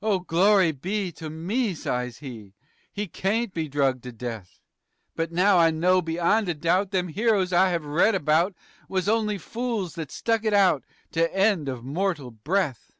[0.00, 2.54] "Oh, glory be to me," sighs he.
[2.90, 4.60] "He kaint be drug to death,
[5.14, 8.54] But now I know beyond a doubt Them heroes I have read about
[8.88, 12.94] Was only fools that stuck it out _To end of mortal breath.